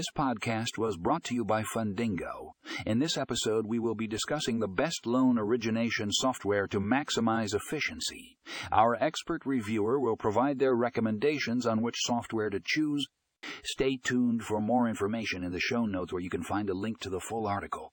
[0.00, 2.52] This podcast was brought to you by Fundingo.
[2.86, 8.38] In this episode, we will be discussing the best loan origination software to maximize efficiency.
[8.72, 13.04] Our expert reviewer will provide their recommendations on which software to choose.
[13.62, 17.00] Stay tuned for more information in the show notes where you can find a link
[17.00, 17.92] to the full article.